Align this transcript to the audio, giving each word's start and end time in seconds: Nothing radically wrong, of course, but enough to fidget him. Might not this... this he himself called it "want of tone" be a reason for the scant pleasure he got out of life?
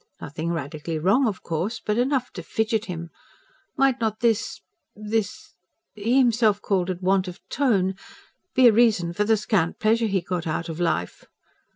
Nothing 0.19 0.51
radically 0.51 0.97
wrong, 0.97 1.27
of 1.27 1.43
course, 1.43 1.79
but 1.79 1.95
enough 1.99 2.31
to 2.31 2.41
fidget 2.41 2.85
him. 2.85 3.11
Might 3.77 4.01
not 4.01 4.19
this... 4.21 4.61
this 4.95 5.53
he 5.93 6.17
himself 6.17 6.59
called 6.59 6.89
it 6.89 7.03
"want 7.03 7.27
of 7.27 7.39
tone" 7.49 7.93
be 8.55 8.67
a 8.67 8.73
reason 8.73 9.13
for 9.13 9.25
the 9.25 9.37
scant 9.37 9.77
pleasure 9.77 10.07
he 10.07 10.21
got 10.21 10.47
out 10.47 10.69
of 10.69 10.79
life? 10.79 11.25